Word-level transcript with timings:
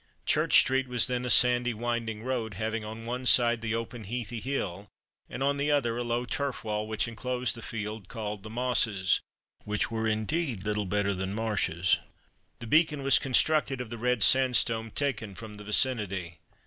Church 0.25 0.59
street 0.59 0.87
was 0.87 1.05
then 1.05 1.25
a 1.25 1.29
sandy 1.29 1.75
winding 1.75 2.23
road, 2.23 2.55
having 2.55 2.83
on 2.83 3.05
one 3.05 3.27
side 3.27 3.61
the 3.61 3.75
open 3.75 4.03
heathery 4.05 4.39
hill, 4.39 4.87
and 5.29 5.43
on 5.43 5.57
the 5.57 5.69
other 5.69 5.95
a 5.95 6.03
low 6.03 6.25
turf 6.25 6.63
wall 6.63 6.87
which 6.87 7.07
enclosed 7.07 7.53
the 7.53 7.61
fields 7.61 8.07
called 8.07 8.41
"the 8.41 8.49
Mosses," 8.49 9.21
which 9.63 9.91
were 9.91 10.07
indeed 10.07 10.65
little 10.65 10.85
better 10.87 11.13
than 11.13 11.35
marshes. 11.35 11.99
The 12.57 12.65
Beacon 12.65 13.03
was 13.03 13.19
constructed 13.19 13.79
of 13.79 13.91
the 13.91 13.99
red 13.99 14.23
sandstone 14.23 14.89
taken 14.89 15.35
from 15.35 15.57
the 15.57 15.63
vicinity. 15.63 16.39